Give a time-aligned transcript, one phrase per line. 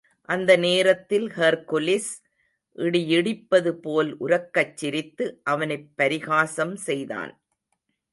[0.29, 2.09] அந்த நேரத்தில் ஹெர்க்குலிஸ்,
[2.77, 7.33] இடியிடிப்பது போல் உரக்கச் சிரித்து, அவனைப் பரிகாசம் செய்தான்.